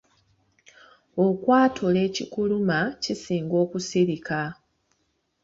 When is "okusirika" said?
3.63-4.41